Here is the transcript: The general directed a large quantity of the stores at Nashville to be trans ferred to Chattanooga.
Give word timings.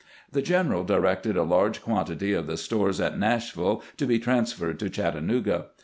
The 0.31 0.41
general 0.41 0.83
directed 0.83 1.37
a 1.37 1.43
large 1.43 1.79
quantity 1.83 2.33
of 2.33 2.47
the 2.47 2.57
stores 2.57 2.99
at 2.99 3.19
Nashville 3.19 3.83
to 3.97 4.07
be 4.07 4.17
trans 4.17 4.51
ferred 4.51 4.79
to 4.79 4.89
Chattanooga. 4.89 5.67